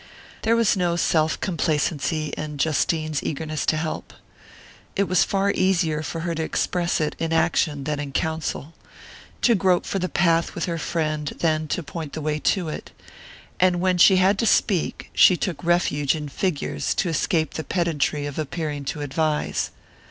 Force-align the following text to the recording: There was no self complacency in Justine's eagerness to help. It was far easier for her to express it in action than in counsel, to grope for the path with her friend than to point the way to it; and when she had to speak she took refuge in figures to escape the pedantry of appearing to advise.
There 0.41 0.55
was 0.55 0.75
no 0.75 0.95
self 0.95 1.39
complacency 1.41 2.29
in 2.35 2.57
Justine's 2.57 3.21
eagerness 3.21 3.67
to 3.67 3.77
help. 3.77 4.15
It 4.95 5.03
was 5.03 5.23
far 5.23 5.51
easier 5.51 6.01
for 6.01 6.21
her 6.21 6.33
to 6.33 6.41
express 6.41 6.99
it 6.99 7.15
in 7.19 7.31
action 7.31 7.83
than 7.83 7.99
in 7.99 8.11
counsel, 8.11 8.73
to 9.43 9.53
grope 9.53 9.85
for 9.85 9.99
the 9.99 10.09
path 10.09 10.55
with 10.55 10.65
her 10.65 10.79
friend 10.79 11.27
than 11.37 11.67
to 11.67 11.83
point 11.83 12.13
the 12.13 12.21
way 12.21 12.39
to 12.39 12.67
it; 12.67 12.89
and 13.59 13.79
when 13.79 13.99
she 13.99 14.15
had 14.15 14.39
to 14.39 14.47
speak 14.47 15.11
she 15.13 15.37
took 15.37 15.63
refuge 15.63 16.15
in 16.15 16.29
figures 16.29 16.95
to 16.95 17.07
escape 17.09 17.53
the 17.53 17.63
pedantry 17.63 18.25
of 18.25 18.39
appearing 18.39 18.85
to 18.85 19.01
advise. 19.01 19.69